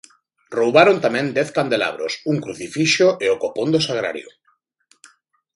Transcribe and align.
Roubaron 0.57 0.97
tamén 1.05 1.27
dez 1.37 1.49
candelabros, 1.57 2.13
un 2.31 2.37
crucifixo 2.45 3.07
e 3.25 3.27
o 3.35 3.39
copón 3.43 3.67
do 3.73 3.79
sagrario... 3.87 4.29